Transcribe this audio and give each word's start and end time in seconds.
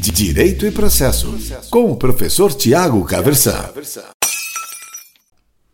Direito 0.00 0.64
e 0.64 0.70
Processo, 0.70 1.36
com 1.68 1.92
o 1.92 1.96
professor 1.96 2.54
Tiago 2.54 3.04
Caversan. 3.04 3.68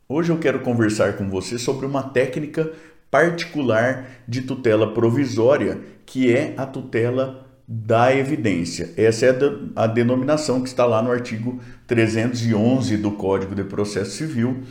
Hoje 0.09 0.33
eu 0.33 0.39
quero 0.39 0.59
conversar 0.61 1.17
com 1.17 1.31
você 1.31 1.57
sobre 1.61 1.87
uma 1.87 2.03
técnica 2.03 2.73
particular 3.09 4.05
de 4.27 4.41
tutela 4.41 4.93
provisória, 4.93 5.79
que 6.05 6.35
é 6.35 6.55
a 6.57 6.67
tutela 6.67 7.47
da 7.69 8.13
evidência. 8.13 8.93
Essa 8.97 9.27
é 9.27 9.39
a 9.77 9.87
denominação 9.87 10.61
que 10.61 10.69
está 10.69 10.85
lá 10.85 11.01
no 11.01 11.13
artigo 11.13 11.61
311 11.87 12.97
do 12.97 13.13
Código 13.13 13.55
de 13.55 13.63
Processo 13.63 14.11
Civil 14.11 14.65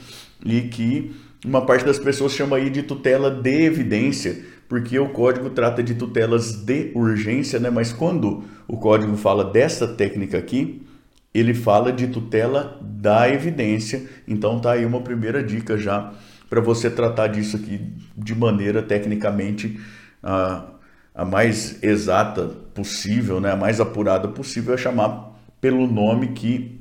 e 0.46 0.64
que 0.64 1.16
uma 1.46 1.66
parte 1.66 1.86
das 1.86 1.98
pessoas 1.98 2.34
chama 2.34 2.58
aí 2.58 2.70
de 2.70 2.84
tutela 2.84 3.32
de 3.32 3.64
evidência 3.64 4.54
porque 4.68 4.98
o 4.98 5.10
código 5.10 5.50
trata 5.50 5.84
de 5.84 5.94
tutelas 5.94 6.52
de 6.52 6.92
urgência, 6.96 7.60
né? 7.60 7.70
mas 7.70 7.94
quando 7.94 8.44
o 8.68 8.78
código 8.78 9.16
fala 9.18 9.44
dessa 9.44 9.88
técnica 9.88 10.38
aqui, 10.38 10.82
ele 11.34 11.54
fala 11.54 11.92
de 11.92 12.08
tutela 12.08 12.80
da 12.82 13.30
evidência. 13.30 14.04
Então 14.28 14.60
tá 14.60 14.72
aí 14.72 14.86
uma 14.86 15.02
primeira 15.02 15.44
dica 15.44 15.78
já 15.78 16.14
para 16.50 16.62
você 16.62 16.90
tratar 16.90 17.28
disso 17.28 17.58
aqui 17.58 17.82
de 18.16 18.34
maneira 18.34 18.82
tecnicamente 18.82 19.80
a, 20.24 20.66
a 21.14 21.26
mais 21.26 21.82
exata 21.84 22.46
possível, 22.74 23.42
né? 23.42 23.52
a 23.52 23.56
mais 23.56 23.82
apurada 23.82 24.28
possível, 24.28 24.74
é 24.74 24.78
chamar 24.78 25.34
pelo 25.60 25.88
nome 25.88 26.30
que 26.30 26.80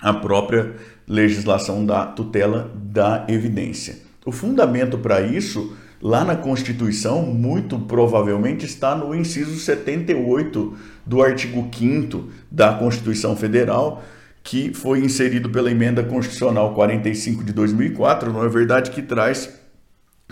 a 0.00 0.12
própria 0.12 0.74
legislação 1.06 1.84
da 1.84 2.06
tutela 2.06 2.70
da 2.74 3.24
evidência. 3.28 3.98
O 4.24 4.32
fundamento 4.32 4.98
para 4.98 5.20
isso 5.20 5.76
lá 6.02 6.24
na 6.24 6.34
Constituição, 6.34 7.22
muito 7.22 7.78
provavelmente 7.78 8.66
está 8.66 8.96
no 8.96 9.14
inciso 9.14 9.56
78 9.60 10.76
do 11.06 11.22
artigo 11.22 11.68
5 11.72 12.28
da 12.50 12.74
Constituição 12.74 13.36
Federal, 13.36 14.02
que 14.42 14.74
foi 14.74 14.98
inserido 14.98 15.48
pela 15.48 15.70
emenda 15.70 16.02
constitucional 16.02 16.74
45 16.74 17.44
de 17.44 17.52
2004, 17.52 18.32
não 18.32 18.44
é 18.44 18.48
verdade 18.48 18.90
que 18.90 19.00
traz 19.00 19.48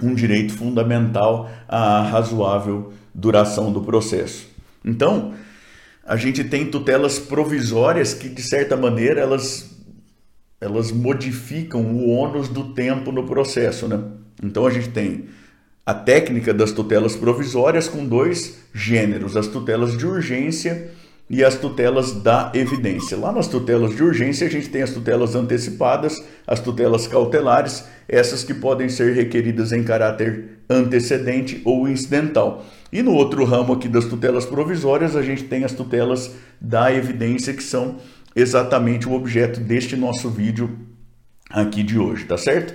um 0.03 0.13
direito 0.13 0.53
fundamental 0.55 1.49
à 1.69 2.03
razoável 2.03 2.93
duração 3.15 3.73
do 3.73 3.81
processo. 3.81 4.49
Então, 4.85 5.35
a 6.05 6.17
gente 6.17 6.43
tem 6.43 6.67
tutelas 6.67 7.21
provisórias 7.21 8.13
que 8.13 8.29
de 8.29 8.43
certa 8.43 8.77
maneira 8.77 9.21
elas 9.21 9.71
elas 10.61 10.93
modificam 10.93 11.81
o 11.81 12.11
ônus 12.11 12.49
do 12.49 12.75
tempo 12.75 13.11
no 13.11 13.25
processo, 13.25 13.89
né? 13.89 13.99
Então 14.43 14.67
a 14.67 14.71
gente 14.71 14.91
tem 14.91 15.27
a 15.85 15.95
técnica 15.95 16.53
das 16.53 16.73
tutelas 16.73 17.17
provisórias 17.17 17.89
com 17.89 18.07
dois 18.07 18.59
gêneros, 18.73 19.37
as 19.37 19.47
tutelas 19.47 19.97
de 19.97 20.07
urgência 20.07 20.91
e 21.29 21.45
as 21.45 21.57
tutelas 21.57 22.13
da 22.13 22.51
evidência. 22.55 23.17
Lá 23.17 23.33
nas 23.33 23.47
tutelas 23.47 23.95
de 23.95 24.03
urgência, 24.03 24.47
a 24.47 24.51
gente 24.51 24.69
tem 24.69 24.83
as 24.83 24.93
tutelas 24.93 25.35
antecipadas, 25.35 26.23
as 26.47 26.61
tutelas 26.61 27.07
cautelares, 27.07 27.85
essas 28.09 28.43
que 28.43 28.53
podem 28.53 28.89
ser 28.89 29.15
requeridas 29.15 29.73
em 29.73 29.85
caráter 29.85 30.59
antecedente 30.69 31.63
ou 31.65 31.89
incidental. 31.89 32.65
E 32.93 33.01
no 33.03 33.13
outro 33.13 33.45
ramo 33.45 33.73
aqui 33.73 33.89
das 33.89 34.07
tutelas 34.07 34.45
provisórias, 34.45 35.15
a 35.15 35.23
gente 35.23 35.45
tem 35.45 35.63
as 35.65 35.73
tutelas 35.73 36.35
da 36.61 36.93
evidência, 36.93 37.55
que 37.55 37.63
são 37.63 37.99
exatamente 38.35 39.09
o 39.09 39.13
objeto 39.13 39.61
deste 39.61 39.97
nosso 39.97 40.29
vídeo 40.29 40.79
aqui 41.49 41.83
de 41.83 41.99
hoje, 41.99 42.25
tá 42.25 42.37
certo? 42.37 42.75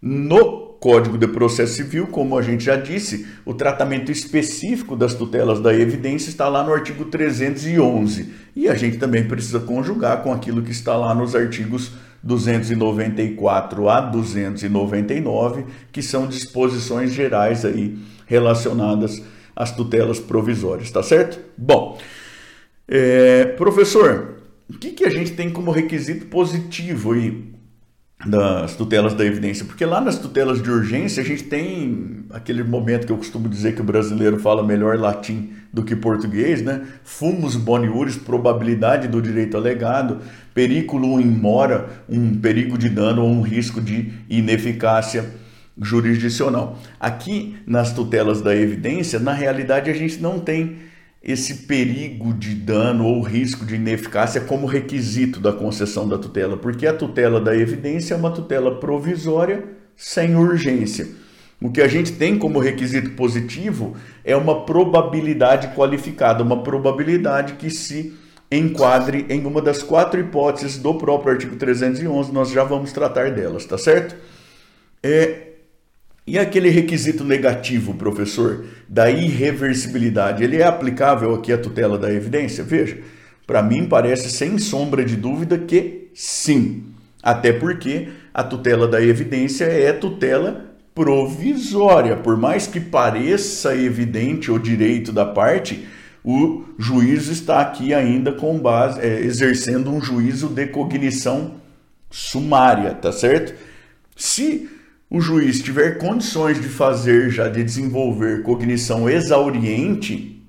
No 0.00 0.69
Código 0.80 1.18
de 1.18 1.28
Processo 1.28 1.74
Civil, 1.74 2.06
como 2.06 2.38
a 2.38 2.42
gente 2.42 2.64
já 2.64 2.74
disse, 2.74 3.26
o 3.44 3.52
tratamento 3.52 4.10
específico 4.10 4.96
das 4.96 5.12
tutelas 5.12 5.60
da 5.60 5.74
evidência 5.74 6.30
está 6.30 6.48
lá 6.48 6.64
no 6.64 6.72
artigo 6.72 7.04
311. 7.04 8.32
E 8.56 8.66
a 8.66 8.74
gente 8.74 8.96
também 8.96 9.28
precisa 9.28 9.60
conjugar 9.60 10.22
com 10.22 10.32
aquilo 10.32 10.62
que 10.62 10.70
está 10.70 10.96
lá 10.96 11.14
nos 11.14 11.36
artigos 11.36 11.92
294 12.22 13.88
a 13.90 14.00
299, 14.00 15.66
que 15.92 16.02
são 16.02 16.26
disposições 16.26 17.12
gerais 17.12 17.62
aí 17.66 17.98
relacionadas 18.26 19.22
às 19.54 19.76
tutelas 19.76 20.18
provisórias, 20.18 20.90
tá 20.90 21.02
certo? 21.02 21.38
Bom, 21.58 21.98
é, 22.88 23.44
professor, 23.44 24.36
o 24.66 24.78
que, 24.78 24.92
que 24.92 25.04
a 25.04 25.10
gente 25.10 25.32
tem 25.32 25.50
como 25.50 25.70
requisito 25.70 26.24
positivo 26.26 27.12
aí 27.12 27.59
das 28.26 28.76
tutelas 28.76 29.14
da 29.14 29.24
evidência, 29.24 29.64
porque 29.64 29.84
lá 29.84 30.00
nas 30.00 30.18
tutelas 30.18 30.62
de 30.62 30.70
urgência 30.70 31.22
a 31.22 31.26
gente 31.26 31.44
tem 31.44 32.24
aquele 32.30 32.62
momento 32.62 33.06
que 33.06 33.12
eu 33.12 33.16
costumo 33.16 33.48
dizer 33.48 33.74
que 33.74 33.80
o 33.80 33.84
brasileiro 33.84 34.38
fala 34.38 34.62
melhor 34.62 34.98
latim 34.98 35.52
do 35.72 35.82
que 35.82 35.96
português, 35.96 36.60
né? 36.60 36.82
Fumus 37.02 37.56
boniuris, 37.56 38.16
probabilidade 38.16 39.08
do 39.08 39.22
direito 39.22 39.56
alegado, 39.56 40.18
periculum 40.52 41.18
in 41.18 41.30
mora, 41.30 41.88
um 42.08 42.34
perigo 42.34 42.76
de 42.76 42.90
dano 42.90 43.22
ou 43.22 43.30
um 43.30 43.40
risco 43.40 43.80
de 43.80 44.12
ineficácia 44.28 45.24
jurisdicional. 45.80 46.78
Aqui 46.98 47.56
nas 47.66 47.92
tutelas 47.92 48.42
da 48.42 48.54
evidência, 48.54 49.18
na 49.18 49.32
realidade 49.32 49.88
a 49.90 49.94
gente 49.94 50.20
não 50.20 50.38
tem 50.38 50.89
esse 51.22 51.66
perigo 51.66 52.32
de 52.32 52.54
dano 52.54 53.06
ou 53.06 53.20
risco 53.20 53.64
de 53.66 53.74
ineficácia 53.74 54.40
como 54.40 54.66
requisito 54.66 55.38
da 55.38 55.52
concessão 55.52 56.08
da 56.08 56.16
tutela, 56.16 56.56
porque 56.56 56.86
a 56.86 56.94
tutela 56.94 57.40
da 57.40 57.54
evidência 57.54 58.14
é 58.14 58.16
uma 58.16 58.30
tutela 58.30 58.76
provisória 58.76 59.64
sem 59.94 60.34
urgência. 60.34 61.08
O 61.60 61.70
que 61.70 61.82
a 61.82 61.88
gente 61.88 62.12
tem 62.12 62.38
como 62.38 62.58
requisito 62.58 63.10
positivo 63.10 63.94
é 64.24 64.34
uma 64.34 64.64
probabilidade 64.64 65.74
qualificada, 65.76 66.42
uma 66.42 66.62
probabilidade 66.62 67.54
que 67.54 67.68
se 67.68 68.14
enquadre 68.50 69.26
em 69.28 69.44
uma 69.44 69.60
das 69.60 69.82
quatro 69.82 70.18
hipóteses 70.18 70.78
do 70.78 70.94
próprio 70.94 71.34
artigo 71.34 71.56
311, 71.56 72.32
nós 72.32 72.50
já 72.50 72.64
vamos 72.64 72.92
tratar 72.92 73.30
delas, 73.30 73.66
tá 73.66 73.76
certo? 73.76 74.16
É, 75.02 75.49
e 76.26 76.38
aquele 76.38 76.68
requisito 76.68 77.24
negativo, 77.24 77.94
professor, 77.94 78.64
da 78.88 79.10
irreversibilidade, 79.10 80.44
ele 80.44 80.58
é 80.58 80.64
aplicável 80.64 81.34
aqui 81.34 81.52
à 81.52 81.58
tutela 81.58 81.98
da 81.98 82.12
evidência? 82.12 82.62
Veja, 82.62 82.98
para 83.46 83.62
mim 83.62 83.86
parece 83.86 84.30
sem 84.30 84.58
sombra 84.58 85.04
de 85.04 85.16
dúvida 85.16 85.58
que 85.58 86.08
sim. 86.14 86.84
Até 87.22 87.52
porque 87.52 88.08
a 88.32 88.42
tutela 88.42 88.86
da 88.86 89.02
evidência 89.02 89.64
é 89.64 89.92
tutela 89.92 90.70
provisória. 90.94 92.16
Por 92.16 92.36
mais 92.36 92.66
que 92.66 92.78
pareça 92.78 93.74
evidente 93.74 94.50
o 94.50 94.58
direito 94.58 95.12
da 95.12 95.24
parte, 95.24 95.86
o 96.24 96.64
juízo 96.78 97.32
está 97.32 97.60
aqui 97.60 97.94
ainda 97.94 98.32
com 98.32 98.58
base, 98.58 99.00
é, 99.00 99.20
exercendo 99.20 99.90
um 99.90 100.00
juízo 100.00 100.48
de 100.48 100.66
cognição 100.66 101.54
sumária, 102.10 102.94
tá 102.94 103.12
certo? 103.12 103.54
Se 104.16 104.68
o 105.10 105.20
juiz 105.20 105.60
tiver 105.60 105.98
condições 105.98 106.60
de 106.60 106.68
fazer 106.68 107.30
já, 107.30 107.48
de 107.48 107.64
desenvolver 107.64 108.42
cognição 108.44 109.10
exauriente, 109.10 110.40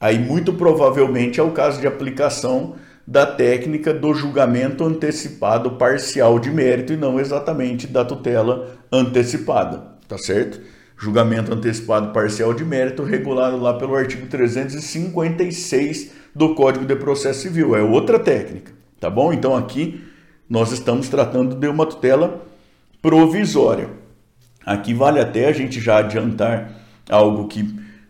aí 0.00 0.18
muito 0.18 0.52
provavelmente 0.52 1.38
é 1.38 1.42
o 1.42 1.52
caso 1.52 1.80
de 1.80 1.86
aplicação 1.86 2.74
da 3.06 3.24
técnica 3.24 3.94
do 3.94 4.12
julgamento 4.12 4.82
antecipado 4.82 5.72
parcial 5.72 6.40
de 6.40 6.50
mérito 6.50 6.92
e 6.92 6.96
não 6.96 7.20
exatamente 7.20 7.86
da 7.86 8.04
tutela 8.04 8.76
antecipada, 8.90 9.84
tá 10.08 10.18
certo? 10.18 10.60
Julgamento 10.98 11.54
antecipado 11.54 12.12
parcial 12.12 12.52
de 12.52 12.64
mérito 12.64 13.04
regulado 13.04 13.56
lá 13.56 13.74
pelo 13.74 13.94
artigo 13.94 14.26
356 14.26 16.10
do 16.34 16.56
Código 16.56 16.84
de 16.84 16.96
Processo 16.96 17.42
Civil, 17.42 17.76
é 17.76 17.82
outra 17.82 18.18
técnica, 18.18 18.72
tá 18.98 19.08
bom? 19.08 19.32
Então 19.32 19.54
aqui 19.54 20.02
nós 20.50 20.72
estamos 20.72 21.08
tratando 21.08 21.54
de 21.54 21.68
uma 21.68 21.86
tutela 21.86 22.44
provisória. 23.06 23.88
Aqui 24.64 24.92
vale 24.92 25.20
até 25.20 25.46
a 25.46 25.52
gente 25.52 25.80
já 25.80 25.98
adiantar 25.98 26.72
algo 27.08 27.46
que 27.46 27.64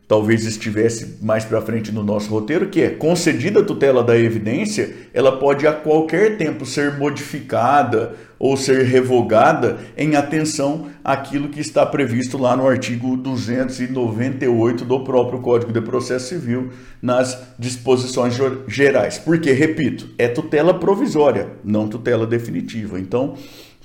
talvez 0.09 0.47
estivesse 0.47 1.19
mais 1.21 1.45
para 1.45 1.61
frente 1.61 1.93
no 1.93 2.03
nosso 2.03 2.31
roteiro, 2.31 2.71
que 2.71 2.81
é 2.81 2.89
concedida 2.89 3.61
a 3.61 3.63
tutela 3.63 4.03
da 4.03 4.19
evidência, 4.19 4.97
ela 5.13 5.37
pode 5.37 5.67
a 5.67 5.73
qualquer 5.75 6.39
tempo 6.39 6.65
ser 6.65 6.97
modificada 6.97 8.15
ou 8.39 8.57
ser 8.57 8.85
revogada 8.85 9.81
em 9.99 10.17
atenção 10.17 10.87
àquilo 11.05 11.51
que 11.51 11.61
está 11.61 11.85
previsto 11.85 12.39
lá 12.39 12.57
no 12.57 12.67
artigo 12.67 13.19
298 13.19 14.83
do 14.83 15.05
próprio 15.05 15.41
Código 15.41 15.73
de 15.75 15.81
Processo 15.83 16.29
Civil, 16.29 16.71
nas 17.03 17.39
disposições 17.59 18.35
gerais. 18.67 19.19
Porque, 19.19 19.53
repito, 19.53 20.09
é 20.17 20.27
tutela 20.27 20.73
provisória, 20.73 21.49
não 21.63 21.87
tutela 21.87 22.27
definitiva. 22.27 22.99
Então, 22.99 23.35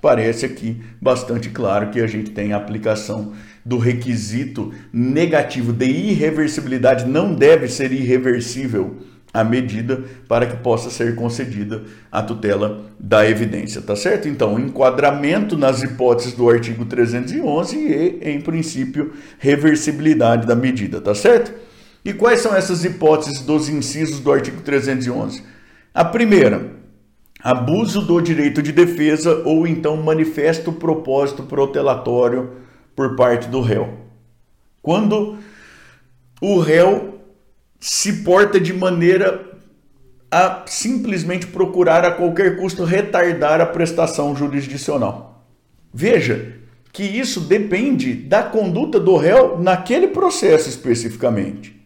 parece 0.01 0.45
aqui 0.45 0.81
bastante 0.99 1.49
claro 1.49 1.89
que 1.91 2.01
a 2.01 2.07
gente 2.07 2.31
tem 2.31 2.53
a 2.53 2.57
aplicação 2.57 3.33
do 3.63 3.77
requisito 3.77 4.73
negativo 4.91 5.71
de 5.71 5.85
irreversibilidade, 5.85 7.05
não 7.05 7.33
deve 7.33 7.67
ser 7.67 7.91
irreversível 7.91 8.97
a 9.33 9.43
medida 9.43 10.03
para 10.27 10.45
que 10.45 10.57
possa 10.57 10.89
ser 10.89 11.15
concedida 11.15 11.83
a 12.11 12.21
tutela 12.21 12.85
da 12.99 13.27
evidência, 13.27 13.81
tá 13.81 13.95
certo? 13.95 14.27
Então, 14.27 14.59
enquadramento 14.59 15.57
nas 15.57 15.81
hipóteses 15.81 16.33
do 16.33 16.49
artigo 16.49 16.83
311 16.83 17.77
e, 17.77 18.19
em 18.29 18.41
princípio, 18.41 19.13
reversibilidade 19.39 20.45
da 20.45 20.55
medida, 20.55 20.99
tá 20.99 21.15
certo? 21.15 21.53
E 22.03 22.11
quais 22.11 22.41
são 22.41 22.53
essas 22.53 22.83
hipóteses 22.83 23.39
dos 23.41 23.69
incisos 23.69 24.19
do 24.19 24.31
artigo 24.31 24.61
311? 24.61 25.43
A 25.93 26.03
primeira, 26.03 26.80
abuso 27.43 28.01
do 28.01 28.21
direito 28.21 28.61
de 28.61 28.71
defesa 28.71 29.41
ou 29.45 29.65
então 29.65 29.97
manifesto 29.97 30.71
propósito 30.71 31.43
protelatório 31.43 32.51
por 32.95 33.15
parte 33.15 33.47
do 33.47 33.61
réu. 33.61 33.89
Quando 34.81 35.37
o 36.41 36.59
réu 36.59 37.19
se 37.79 38.23
porta 38.23 38.59
de 38.59 38.73
maneira 38.73 39.49
a 40.29 40.63
simplesmente 40.65 41.47
procurar 41.47 42.05
a 42.05 42.11
qualquer 42.11 42.57
custo 42.57 42.85
retardar 42.85 43.59
a 43.59 43.65
prestação 43.65 44.35
jurisdicional. 44.35 45.45
Veja 45.93 46.53
que 46.93 47.03
isso 47.03 47.41
depende 47.41 48.13
da 48.13 48.43
conduta 48.43 48.99
do 48.99 49.17
réu 49.17 49.59
naquele 49.59 50.07
processo 50.07 50.69
especificamente. 50.69 51.79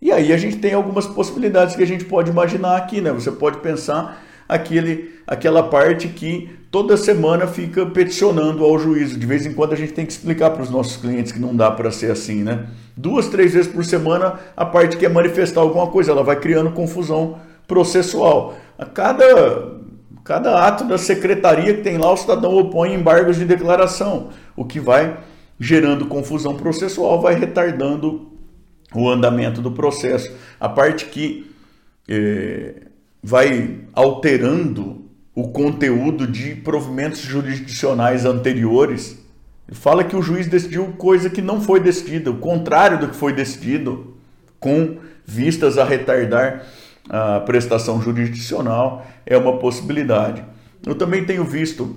E 0.00 0.12
aí 0.12 0.32
a 0.32 0.36
gente 0.36 0.58
tem 0.58 0.74
algumas 0.74 1.06
possibilidades 1.06 1.74
que 1.74 1.82
a 1.82 1.86
gente 1.86 2.04
pode 2.04 2.30
imaginar 2.30 2.76
aqui, 2.76 3.00
né? 3.00 3.10
Você 3.12 3.32
pode 3.32 3.58
pensar 3.58 4.22
aquele, 4.48 5.20
aquela 5.26 5.62
parte 5.62 6.08
que 6.08 6.50
toda 6.70 6.96
semana 6.96 7.46
fica 7.46 7.84
peticionando 7.86 8.64
ao 8.64 8.78
juízo. 8.78 9.18
De 9.18 9.26
vez 9.26 9.44
em 9.44 9.52
quando 9.52 9.72
a 9.72 9.76
gente 9.76 9.92
tem 9.92 10.06
que 10.06 10.12
explicar 10.12 10.50
para 10.50 10.62
os 10.62 10.70
nossos 10.70 10.96
clientes 10.96 11.32
que 11.32 11.38
não 11.38 11.54
dá 11.54 11.70
para 11.70 11.90
ser 11.90 12.10
assim, 12.10 12.42
né? 12.42 12.66
Duas, 12.96 13.28
três 13.28 13.52
vezes 13.52 13.70
por 13.70 13.84
semana 13.84 14.38
a 14.56 14.64
parte 14.64 14.96
quer 14.96 15.10
manifestar 15.10 15.60
alguma 15.60 15.86
coisa, 15.88 16.12
ela 16.12 16.24
vai 16.24 16.36
criando 16.36 16.70
confusão 16.70 17.38
processual. 17.66 18.56
A 18.78 18.86
cada, 18.86 19.78
cada 20.24 20.66
ato 20.66 20.84
da 20.84 20.98
secretaria 20.98 21.74
que 21.74 21.82
tem 21.82 21.98
lá, 21.98 22.10
o 22.12 22.16
cidadão 22.16 22.56
opõe 22.56 22.94
embargos 22.94 23.36
de 23.36 23.44
declaração, 23.44 24.30
o 24.56 24.64
que 24.64 24.80
vai 24.80 25.18
gerando 25.60 26.06
confusão 26.06 26.56
processual, 26.56 27.20
vai 27.20 27.34
retardando 27.34 28.32
o 28.94 29.08
andamento 29.08 29.60
do 29.60 29.72
processo. 29.72 30.32
A 30.58 30.68
parte 30.68 31.06
que 31.06 31.50
eh, 32.08 32.87
vai 33.28 33.80
alterando 33.92 35.04
o 35.34 35.48
conteúdo 35.48 36.26
de 36.26 36.54
provimentos 36.54 37.20
jurisdicionais 37.20 38.24
anteriores. 38.24 39.22
Fala 39.70 40.02
que 40.02 40.16
o 40.16 40.22
juiz 40.22 40.46
decidiu 40.46 40.94
coisa 40.96 41.28
que 41.28 41.42
não 41.42 41.60
foi 41.60 41.78
decidida, 41.78 42.30
o 42.30 42.38
contrário 42.38 42.98
do 42.98 43.08
que 43.08 43.14
foi 43.14 43.34
decidido, 43.34 44.16
com 44.58 44.96
vistas 45.26 45.76
a 45.76 45.84
retardar 45.84 46.64
a 47.06 47.40
prestação 47.40 48.00
jurisdicional, 48.00 49.06
é 49.26 49.36
uma 49.36 49.58
possibilidade. 49.58 50.42
Eu 50.86 50.94
também 50.94 51.22
tenho 51.26 51.44
visto 51.44 51.96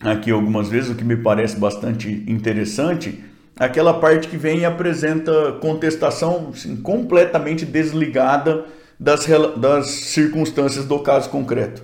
aqui 0.00 0.30
algumas 0.30 0.70
vezes, 0.70 0.88
o 0.88 0.94
que 0.94 1.04
me 1.04 1.18
parece 1.18 1.60
bastante 1.60 2.24
interessante, 2.26 3.22
aquela 3.58 3.92
parte 3.92 4.26
que 4.26 4.38
vem 4.38 4.60
e 4.60 4.64
apresenta 4.64 5.52
contestação 5.60 6.48
assim, 6.54 6.76
completamente 6.76 7.66
desligada 7.66 8.64
das, 8.98 9.26
das 9.56 9.86
circunstâncias 9.86 10.84
do 10.84 10.98
caso 11.00 11.28
concreto. 11.30 11.82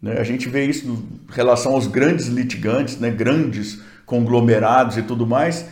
Né? 0.00 0.18
A 0.18 0.24
gente 0.24 0.48
vê 0.48 0.64
isso 0.64 0.86
em 0.86 1.32
relação 1.32 1.72
aos 1.72 1.86
grandes 1.86 2.26
litigantes, 2.26 2.98
né? 2.98 3.10
grandes 3.10 3.80
conglomerados 4.04 4.96
e 4.96 5.02
tudo 5.02 5.26
mais. 5.26 5.66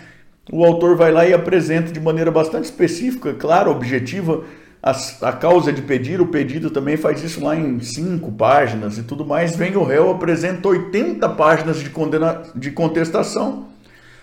O 0.50 0.64
autor 0.64 0.96
vai 0.96 1.10
lá 1.10 1.26
e 1.26 1.32
apresenta 1.32 1.90
de 1.90 2.00
maneira 2.00 2.30
bastante 2.30 2.64
específica, 2.64 3.32
clara, 3.32 3.70
objetiva, 3.70 4.44
a, 4.82 5.32
causa 5.32 5.72
de 5.72 5.80
pedir. 5.80 6.20
O 6.20 6.26
pedido 6.26 6.70
também 6.70 6.96
faz 6.96 7.22
isso 7.22 7.42
lá 7.42 7.56
em 7.56 7.80
cinco 7.80 8.30
páginas 8.30 8.98
e 8.98 9.02
tudo 9.02 9.24
mais. 9.24 9.56
Vem 9.56 9.74
o 9.76 9.84
réu, 9.84 10.10
apresenta 10.10 10.68
80 10.68 11.26
páginas 11.30 11.80
de, 11.80 11.88
condena, 11.88 12.42
de 12.54 12.70
contestação, 12.70 13.68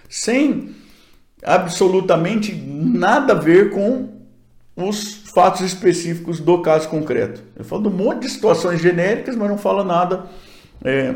sem 0.08 0.76
absolutamente 1.44 2.54
nada 2.54 3.34
a 3.34 3.36
ver 3.36 3.72
com 3.72 4.10
os 4.76 5.21
fatos 5.32 5.62
específicos 5.62 6.40
do 6.40 6.62
caso 6.62 6.90
concreto. 6.90 7.42
Eu 7.56 7.64
falo 7.64 7.84
de 7.84 7.88
um 7.90 7.92
monte 7.92 8.22
de 8.24 8.30
situações 8.30 8.82
genéricas, 8.82 9.36
mas 9.36 9.50
não 9.50 9.58
fala 9.58 9.84
nada 9.84 10.26
é, 10.84 11.16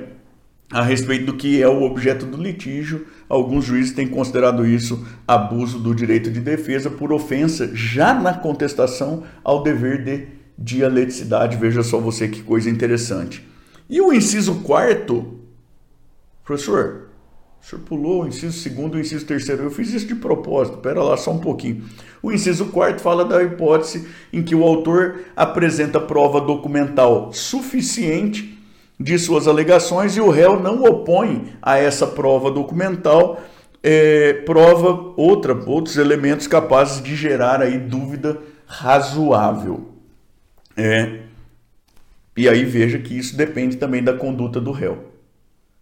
a 0.71 0.81
respeito 0.81 1.25
do 1.25 1.35
que 1.35 1.61
é 1.61 1.67
o 1.67 1.83
objeto 1.83 2.25
do 2.25 2.41
litígio. 2.41 3.07
Alguns 3.27 3.65
juízes 3.65 3.93
têm 3.93 4.07
considerado 4.07 4.65
isso 4.65 5.05
abuso 5.27 5.79
do 5.79 5.93
direito 5.93 6.31
de 6.31 6.39
defesa 6.39 6.89
por 6.89 7.11
ofensa 7.11 7.69
já 7.73 8.13
na 8.13 8.33
contestação 8.33 9.23
ao 9.43 9.63
dever 9.63 10.03
de 10.03 10.27
dialeticidade. 10.57 11.57
Veja 11.57 11.83
só 11.83 11.99
você 11.99 12.27
que 12.27 12.41
coisa 12.41 12.69
interessante. 12.69 13.45
E 13.89 14.01
o 14.01 14.11
inciso 14.13 14.61
quarto, 14.61 15.39
professor, 16.43 17.04
o 17.65 17.67
senhor 17.67 17.81
pulou 17.81 18.21
o 18.21 18.27
inciso 18.27 18.59
segundo 18.59 18.95
e 18.95 18.99
o 18.99 19.01
inciso 19.01 19.25
terceiro. 19.25 19.63
Eu 19.63 19.71
fiz 19.71 19.91
isso 19.91 20.05
de 20.05 20.13
propósito, 20.13 20.77
pera 20.77 21.01
lá 21.01 21.17
só 21.17 21.31
um 21.31 21.39
pouquinho. 21.39 21.83
O 22.21 22.31
inciso 22.31 22.67
quarto 22.67 23.01
fala 23.01 23.25
da 23.25 23.41
hipótese 23.41 24.07
em 24.31 24.43
que 24.43 24.53
o 24.53 24.63
autor 24.63 25.21
apresenta 25.35 25.99
prova 25.99 26.39
documental 26.39 27.33
suficiente 27.33 28.55
de 28.99 29.17
suas 29.17 29.47
alegações 29.47 30.15
e 30.15 30.21
o 30.21 30.29
réu 30.29 30.59
não 30.59 30.83
opõe 30.83 31.53
a 31.59 31.75
essa 31.75 32.05
prova 32.05 32.51
documental 32.51 33.41
é, 33.81 34.33
prova 34.45 35.13
outra, 35.17 35.55
outros 35.55 35.97
elementos 35.97 36.45
capazes 36.45 37.01
de 37.01 37.15
gerar 37.15 37.63
aí 37.63 37.79
dúvida 37.79 38.37
razoável. 38.67 39.89
É, 40.77 41.21
e 42.37 42.47
aí 42.47 42.63
veja 42.63 42.99
que 42.99 43.17
isso 43.17 43.35
depende 43.35 43.77
também 43.77 44.03
da 44.03 44.13
conduta 44.13 44.61
do 44.61 44.71
réu. 44.71 45.14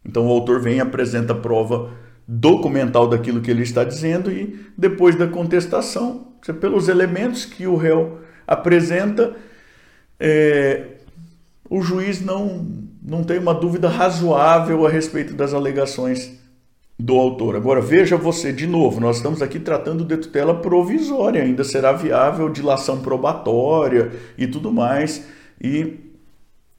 Então 0.05 0.27
o 0.27 0.31
autor 0.31 0.59
vem 0.59 0.77
e 0.77 0.81
apresenta 0.81 1.33
prova 1.33 1.91
documental 2.27 3.07
daquilo 3.07 3.41
que 3.41 3.51
ele 3.51 3.63
está 3.63 3.83
dizendo 3.83 4.31
e 4.31 4.59
depois 4.77 5.15
da 5.15 5.27
contestação, 5.27 6.33
pelos 6.59 6.88
elementos 6.88 7.45
que 7.45 7.67
o 7.67 7.75
réu 7.75 8.19
apresenta, 8.47 9.35
é, 10.19 10.88
o 11.69 11.81
juiz 11.81 12.21
não, 12.21 12.67
não 13.01 13.23
tem 13.23 13.39
uma 13.39 13.53
dúvida 13.53 13.89
razoável 13.89 14.85
a 14.85 14.89
respeito 14.89 15.33
das 15.33 15.53
alegações 15.53 16.39
do 17.00 17.15
autor. 17.15 17.55
Agora 17.55 17.81
veja 17.81 18.15
você 18.15 18.53
de 18.53 18.67
novo, 18.67 19.00
nós 19.00 19.17
estamos 19.17 19.41
aqui 19.41 19.59
tratando 19.59 20.05
de 20.05 20.17
tutela 20.17 20.55
provisória, 20.55 21.41
ainda 21.41 21.63
será 21.63 21.91
viável 21.91 22.50
dilação 22.50 23.01
probatória 23.01 24.11
e 24.38 24.47
tudo 24.47 24.71
mais. 24.71 25.25
E 25.61 26.00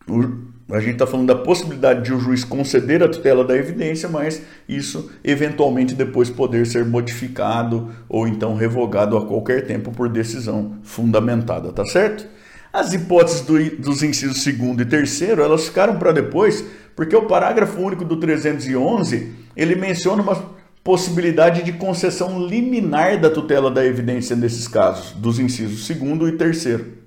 o, 0.09 0.54
a 0.71 0.81
gente 0.81 0.93
está 0.93 1.07
falando 1.07 1.27
da 1.27 1.35
possibilidade 1.35 2.03
de 2.03 2.13
o 2.13 2.19
juiz 2.19 2.43
conceder 2.43 3.03
a 3.03 3.09
tutela 3.09 3.45
da 3.45 3.55
evidência, 3.55 4.09
mas 4.09 4.43
isso 4.67 5.11
eventualmente 5.23 5.95
depois 5.95 6.31
poder 6.31 6.67
ser 6.67 6.87
modificado 6.87 7.91
ou 8.09 8.27
então 8.27 8.57
revogado 8.57 9.17
a 9.17 9.27
qualquer 9.27 9.67
tempo 9.67 9.93
por 9.93 10.09
decisão 10.09 10.79
fundamentada, 10.83 11.71
tá 11.71 11.85
certo? 11.85 12.27
As 12.73 12.93
hipóteses 12.95 13.43
do, 13.43 13.77
dos 13.77 14.03
incisos 14.03 14.43
segundo 14.43 14.81
e 14.81 14.87
terceiro, 14.87 15.43
elas 15.43 15.67
ficaram 15.67 15.99
para 15.99 16.13
depois, 16.13 16.65
porque 16.97 17.15
o 17.15 17.27
parágrafo 17.27 17.81
único 17.81 18.05
do 18.05 18.17
311, 18.17 19.33
ele 19.55 19.75
menciona 19.75 20.23
uma 20.23 20.55
possibilidade 20.83 21.63
de 21.63 21.75
concessão 21.75 22.47
liminar 22.47 23.21
da 23.21 23.31
tutela 23.31 23.71
da 23.71 23.85
evidência 23.85 24.35
nesses 24.35 24.67
casos, 24.67 25.13
dos 25.13 25.39
incisos 25.39 25.87
segundo 25.87 26.27
e 26.27 26.33
terceiro 26.33 27.04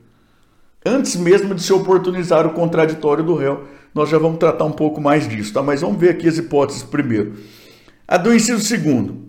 antes 0.88 1.16
mesmo 1.16 1.54
de 1.54 1.62
se 1.62 1.74
oportunizar 1.74 2.48
o 2.48 2.54
contraditório 2.54 3.24
do 3.24 3.36
réu. 3.36 3.66
Nós 3.94 4.10
já 4.10 4.18
vamos 4.18 4.38
tratar 4.38 4.66
um 4.66 4.72
pouco 4.72 5.02
mais 5.02 5.28
disso, 5.28 5.54
tá? 5.54 5.62
Mas 5.62 5.82
vamos 5.82 6.00
ver 6.00 6.10
aqui 6.10 6.28
as 6.28 6.38
hipóteses 6.38 6.84
primeiro. 6.84 7.34
A 8.08 8.18
do 8.18 8.34
inciso 8.34 8.64
segundo. 8.64 9.28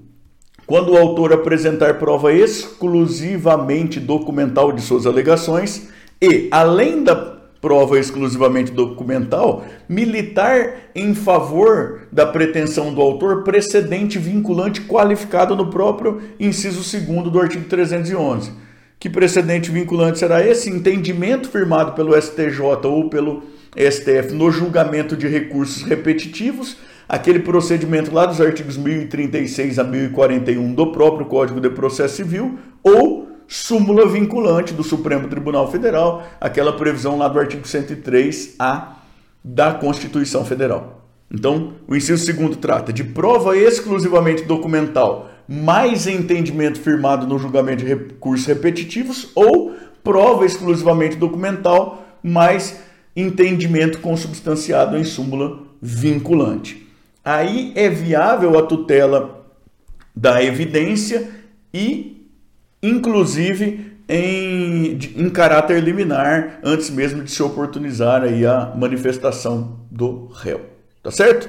Quando 0.66 0.92
o 0.92 0.96
autor 0.96 1.32
apresentar 1.32 1.98
prova 1.98 2.32
exclusivamente 2.32 3.98
documental 3.98 4.70
de 4.70 4.82
suas 4.82 5.06
alegações 5.06 5.88
e, 6.20 6.48
além 6.50 7.02
da 7.02 7.16
prova 7.60 7.98
exclusivamente 7.98 8.70
documental, 8.70 9.64
militar 9.88 10.90
em 10.94 11.14
favor 11.14 12.02
da 12.12 12.26
pretensão 12.26 12.92
do 12.92 13.00
autor 13.00 13.42
precedente 13.42 14.18
vinculante 14.18 14.82
qualificado 14.82 15.56
no 15.56 15.70
próprio 15.70 16.20
inciso 16.38 16.84
segundo 16.84 17.30
do 17.30 17.40
artigo 17.40 17.64
311 17.64 18.67
que 18.98 19.08
precedente 19.08 19.70
vinculante 19.70 20.18
será 20.18 20.44
esse? 20.44 20.68
Entendimento 20.68 21.48
firmado 21.48 21.92
pelo 21.92 22.20
STJ 22.20 22.60
ou 22.84 23.08
pelo 23.08 23.42
STF 23.76 24.34
no 24.34 24.50
julgamento 24.50 25.16
de 25.16 25.28
recursos 25.28 25.82
repetitivos, 25.82 26.76
aquele 27.08 27.38
procedimento 27.38 28.12
lá 28.12 28.26
dos 28.26 28.40
artigos 28.40 28.76
1036 28.76 29.78
a 29.78 29.84
1041 29.84 30.74
do 30.74 30.90
próprio 30.90 31.26
Código 31.26 31.60
de 31.60 31.70
Processo 31.70 32.16
Civil, 32.16 32.58
ou 32.82 33.28
súmula 33.46 34.06
vinculante 34.06 34.74
do 34.74 34.82
Supremo 34.82 35.28
Tribunal 35.28 35.70
Federal, 35.70 36.26
aquela 36.40 36.72
previsão 36.72 37.16
lá 37.16 37.28
do 37.28 37.38
artigo 37.38 37.62
103A 37.62 38.88
da 39.44 39.72
Constituição 39.72 40.44
Federal. 40.44 41.06
Então, 41.30 41.74
o 41.86 41.94
inciso 41.94 42.24
segundo 42.24 42.56
trata 42.56 42.92
de 42.92 43.04
prova 43.04 43.56
exclusivamente 43.56 44.44
documental 44.44 45.30
mais 45.48 46.06
entendimento 46.06 46.78
firmado 46.78 47.26
no 47.26 47.38
julgamento 47.38 47.82
de 47.82 47.88
recursos 47.88 48.46
repetitivos 48.46 49.30
ou 49.34 49.74
prova 50.04 50.44
exclusivamente 50.44 51.16
documental 51.16 52.06
mais 52.22 52.80
entendimento 53.16 54.00
consubstanciado 54.00 54.96
em 54.98 55.04
súmula 55.04 55.60
vinculante. 55.80 56.86
Aí 57.24 57.72
é 57.74 57.88
viável 57.88 58.58
a 58.58 58.62
tutela 58.62 59.46
da 60.14 60.42
evidência 60.42 61.28
e 61.72 62.26
inclusive 62.82 63.88
em, 64.08 64.98
em 65.16 65.30
caráter 65.30 65.82
liminar, 65.82 66.60
antes 66.62 66.90
mesmo 66.90 67.22
de 67.22 67.30
se 67.30 67.42
oportunizar 67.42 68.22
aí 68.22 68.46
a 68.46 68.72
manifestação 68.74 69.80
do 69.90 70.26
réu. 70.28 70.60
Tá 71.02 71.10
certo? 71.10 71.48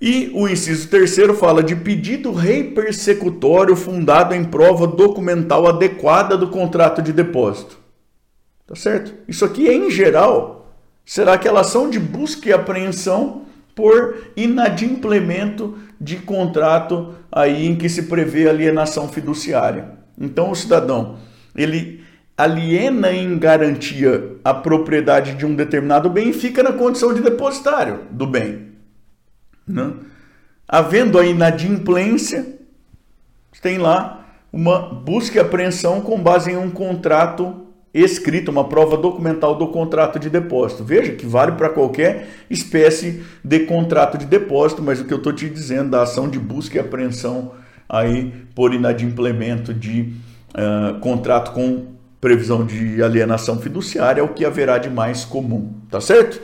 E 0.00 0.30
o 0.34 0.46
inciso 0.46 0.88
terceiro 0.88 1.34
fala 1.34 1.62
de 1.62 1.74
pedido 1.74 2.32
rei 2.32 2.64
persecutório 2.64 3.74
fundado 3.74 4.34
em 4.34 4.44
prova 4.44 4.86
documental 4.86 5.66
adequada 5.66 6.36
do 6.36 6.48
contrato 6.48 7.00
de 7.00 7.12
depósito. 7.12 7.78
Tá 8.66 8.74
certo? 8.74 9.14
Isso 9.26 9.44
aqui, 9.44 9.68
em 9.68 9.90
geral, 9.90 10.74
será 11.04 11.34
aquela 11.34 11.60
ação 11.60 11.88
de 11.88 11.98
busca 11.98 12.48
e 12.48 12.52
apreensão 12.52 13.42
por 13.74 14.32
inadimplemento 14.36 15.78
de 16.00 16.16
contrato 16.16 17.14
aí 17.30 17.66
em 17.66 17.76
que 17.76 17.88
se 17.88 18.02
prevê 18.02 18.48
alienação 18.48 19.08
fiduciária. 19.08 19.92
Então, 20.18 20.50
o 20.50 20.56
cidadão, 20.56 21.16
ele 21.54 22.02
aliena 22.36 23.12
em 23.12 23.38
garantia 23.38 24.36
a 24.44 24.52
propriedade 24.52 25.34
de 25.34 25.46
um 25.46 25.54
determinado 25.54 26.10
bem 26.10 26.30
e 26.30 26.34
fica 26.34 26.62
na 26.62 26.72
condição 26.72 27.14
de 27.14 27.22
depositário 27.22 28.00
do 28.10 28.26
bem. 28.26 28.75
Né? 29.66 29.92
Havendo 30.68 31.18
a 31.18 31.26
inadimplência, 31.26 32.46
tem 33.62 33.78
lá 33.78 34.24
uma 34.52 34.94
busca 34.94 35.38
e 35.38 35.40
apreensão 35.40 36.00
com 36.00 36.20
base 36.20 36.50
em 36.50 36.56
um 36.56 36.70
contrato 36.70 37.66
escrito, 37.92 38.50
uma 38.50 38.68
prova 38.68 38.96
documental 38.96 39.56
do 39.56 39.68
contrato 39.68 40.18
de 40.18 40.28
depósito. 40.28 40.84
Veja 40.84 41.12
que 41.12 41.24
vale 41.24 41.52
para 41.52 41.70
qualquer 41.70 42.28
espécie 42.50 43.24
de 43.42 43.60
contrato 43.60 44.18
de 44.18 44.26
depósito, 44.26 44.82
mas 44.82 45.00
o 45.00 45.04
que 45.04 45.14
eu 45.14 45.18
estou 45.18 45.32
te 45.32 45.48
dizendo 45.48 45.90
da 45.90 46.02
ação 46.02 46.28
de 46.28 46.38
busca 46.38 46.76
e 46.76 46.80
apreensão 46.80 47.52
aí 47.88 48.32
por 48.54 48.74
inadimplemento 48.74 49.72
de 49.72 50.12
uh, 50.52 50.98
contrato 51.00 51.52
com 51.52 51.86
previsão 52.20 52.66
de 52.66 53.02
alienação 53.02 53.58
fiduciária 53.60 54.20
é 54.20 54.24
o 54.24 54.28
que 54.28 54.44
haverá 54.44 54.78
de 54.78 54.90
mais 54.90 55.24
comum, 55.24 55.72
tá 55.90 56.00
certo? 56.00 56.40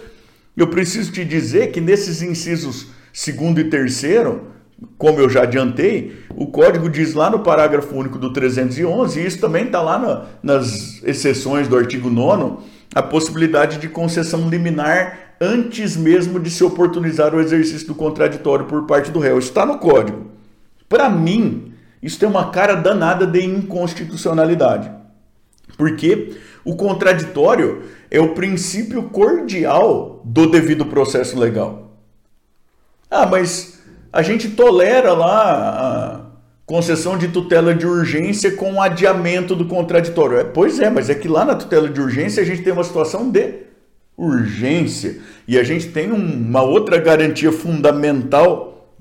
Eu 0.57 0.69
preciso 0.69 1.13
te 1.13 1.25
dizer 1.25 1.73
que 1.73 1.81
nesses 1.81 2.23
incisos 2.23 2.89
segundo 3.13 3.61
e 3.61 3.65
terceiro, 3.65 4.53
como 4.99 5.21
eu 5.21 5.29
já 5.29 5.43
adiantei, 5.43 6.17
o 6.35 6.47
código 6.47 6.89
diz 6.89 7.15
lá 7.15 7.31
no 7.31 7.41
parágrafo 7.41 7.95
único 7.95 8.19
do 8.19 8.33
311, 8.33 9.21
e 9.21 9.27
isso 9.27 9.39
também 9.39 9.67
está 9.67 9.81
lá 9.81 9.99
na, 9.99 10.25
nas 10.43 11.03
exceções 11.05 11.69
do 11.69 11.77
artigo 11.77 12.11
9, 12.11 12.65
a 12.95 13.03
possibilidade 13.03 13.79
de 13.79 13.89
concessão 13.89 14.49
liminar 14.49 15.35
antes 15.41 15.97
mesmo 15.97 16.39
de 16.39 16.51
se 16.51 16.63
oportunizar 16.63 17.35
o 17.35 17.41
exercício 17.41 17.87
do 17.89 17.95
contraditório 17.95 18.67
por 18.67 18.87
parte 18.87 19.11
do 19.11 19.19
réu. 19.19 19.39
Está 19.39 19.67
no 19.67 19.79
código. 19.79 20.31
Para 20.89 21.09
mim, 21.09 21.73
isso 22.03 22.19
tem 22.19 22.29
uma 22.29 22.51
cara 22.51 22.75
danada 22.75 23.27
de 23.27 23.45
inconstitucionalidade. 23.45 24.91
Porque 25.77 26.35
o 26.65 26.77
contraditório 26.77 27.83
é 28.11 28.21
o 28.21 28.35
princípio 28.35 29.05
cordial 29.05 30.21
do 30.25 30.49
devido 30.49 30.87
processo 30.87 31.39
legal. 31.39 31.82
Ah, 33.15 33.27
mas 33.27 33.79
a 34.11 34.23
gente 34.23 34.49
tolera 34.49 35.13
lá 35.13 35.53
a 35.53 36.21
concessão 36.65 37.19
de 37.19 37.29
tutela 37.29 37.75
de 37.75 37.87
urgência 37.87 38.53
com 38.53 38.81
adiamento 38.81 39.55
do 39.55 39.67
contraditório. 39.67 40.39
É, 40.39 40.45
pois 40.45 40.81
é, 40.81 40.89
mas 40.89 41.11
é 41.11 41.15
que 41.15 41.29
lá 41.29 41.45
na 41.45 41.55
tutela 41.55 41.91
de 41.91 42.01
urgência 42.01 42.43
a 42.43 42.47
gente 42.47 42.63
tem 42.63 42.73
uma 42.73 42.83
situação 42.83 43.31
de 43.31 43.65
urgência 44.17 45.19
e 45.47 45.59
a 45.59 45.63
gente 45.63 45.89
tem 45.89 46.11
uma 46.11 46.63
outra 46.63 46.97
garantia 46.97 47.53
fundamental 47.53 48.97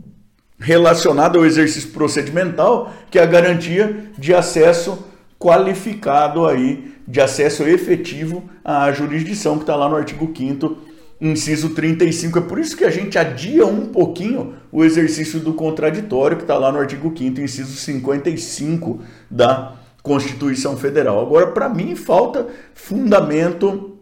relacionada 0.59 1.37
ao 1.37 1.45
exercício 1.45 1.91
procedimental, 1.91 2.91
que 3.09 3.17
é 3.17 3.23
a 3.23 3.25
garantia 3.25 4.07
de 4.17 4.33
acesso 4.33 5.05
qualificado 5.39 6.45
aí, 6.45 6.95
de 7.07 7.21
acesso 7.21 7.63
efetivo 7.63 8.43
à 8.61 8.91
jurisdição, 8.91 9.55
que 9.55 9.63
está 9.63 9.75
lá 9.77 9.87
no 9.87 9.95
artigo 9.95 10.29
5 10.35 10.90
inciso 11.21 11.69
35. 11.69 12.39
É 12.39 12.41
por 12.41 12.57
isso 12.57 12.75
que 12.75 12.83
a 12.83 12.89
gente 12.89 13.17
adia 13.17 13.65
um 13.65 13.85
pouquinho 13.85 14.55
o 14.71 14.83
exercício 14.83 15.39
do 15.39 15.53
contraditório, 15.53 16.35
que 16.35 16.43
está 16.43 16.57
lá 16.57 16.71
no 16.71 16.79
artigo 16.79 17.13
5, 17.15 17.39
inciso 17.39 17.77
55 17.77 18.99
da 19.29 19.75
Constituição 20.01 20.75
Federal. 20.75 21.21
Agora, 21.21 21.47
para 21.47 21.69
mim, 21.69 21.95
falta 21.95 22.47
fundamento 22.73 23.97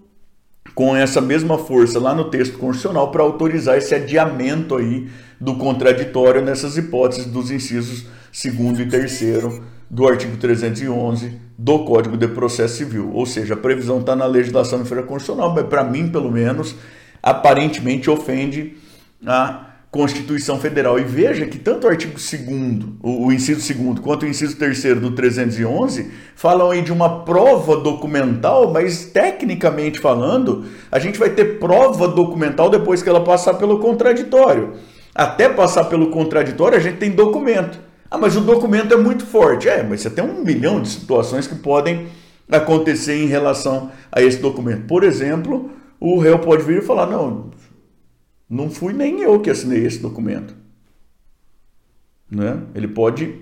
com 0.74 0.96
essa 0.96 1.20
mesma 1.20 1.58
força 1.58 2.00
lá 2.00 2.16
no 2.16 2.30
texto 2.30 2.58
constitucional 2.58 3.12
para 3.12 3.22
autorizar 3.22 3.78
esse 3.78 3.94
adiamento 3.94 4.78
aí 4.78 5.10
do 5.40 5.56
contraditório 5.56 6.42
nessas 6.42 6.78
hipóteses 6.78 7.26
dos 7.26 7.52
incisos 7.52 8.06
2 8.32 8.80
e 8.80 8.86
3 8.86 9.62
do 9.90 10.08
artigo 10.08 10.38
311 10.38 11.34
do 11.58 11.84
Código 11.84 12.16
de 12.16 12.28
Processo 12.28 12.78
Civil. 12.78 13.12
Ou 13.14 13.26
seja, 13.26 13.56
a 13.56 13.58
previsão 13.58 14.00
está 14.00 14.16
na 14.16 14.26
legislação 14.26 14.82
infraconstitucional, 14.82 15.54
mas 15.54 15.66
para 15.66 15.84
mim, 15.84 16.10
pelo 16.10 16.32
menos, 16.32 16.76
aparentemente 17.22 18.10
ofende 18.10 18.76
a 19.26 19.66
Constituição 19.92 20.60
Federal. 20.60 21.00
E 21.00 21.04
veja 21.04 21.46
que 21.46 21.58
tanto 21.58 21.88
o 21.88 21.90
artigo 21.90 22.14
2 22.14 22.34
o, 23.02 23.28
o 23.28 23.34
inciso 23.34 23.74
2 23.74 24.00
quanto 24.00 24.24
o 24.24 24.28
inciso 24.28 24.56
3 24.56 25.00
do 25.00 25.12
311 25.12 26.12
falam 26.36 26.72
aí 26.72 26.82
de 26.82 26.92
uma 26.92 27.24
prova 27.24 27.78
documental, 27.78 28.72
mas 28.72 29.06
tecnicamente 29.06 30.00
falando, 30.00 30.66
a 30.92 31.00
gente 31.00 31.18
vai 31.18 31.30
ter 31.30 31.60
prova 31.60 32.08
documental 32.08 32.70
depois 32.70 33.02
que 33.02 33.10
ela 33.10 33.24
passar 33.24 33.56
pelo 33.56 33.80
contraditório. 33.80 34.74
Até 35.14 35.50
passar 35.50 35.86
pelo 35.86 36.12
contraditório, 36.12 36.78
a 36.78 36.82
gente 36.82 36.98
tem 36.98 37.12
documento. 37.12 37.80
Ah, 38.12 38.18
mas 38.18 38.36
o 38.36 38.42
documento 38.42 38.94
é 38.94 38.98
muito 38.98 39.26
forte. 39.26 39.68
É, 39.68 39.84
mas 39.84 40.02
você 40.02 40.10
tem 40.10 40.24
um 40.24 40.44
milhão 40.44 40.82
de 40.82 40.90
situações 40.90 41.46
que 41.46 41.56
podem 41.56 42.08
acontecer 42.50 43.16
em 43.16 43.28
relação 43.28 43.92
a 44.12 44.22
esse 44.22 44.38
documento. 44.38 44.88
Por 44.88 45.04
exemplo, 45.04 45.72
o 46.00 46.18
réu 46.20 46.40
pode 46.40 46.64
vir 46.64 46.80
e 46.80 46.86
falar: 46.86 47.06
não, 47.06 47.52
não 48.50 48.70
fui 48.70 48.94
nem 48.94 49.22
eu 49.22 49.40
que 49.40 49.50
assinei 49.50 49.86
esse 49.86 50.00
documento. 50.00 50.56
Né? 52.30 52.62
Ele, 52.76 52.88
pode, 52.88 53.36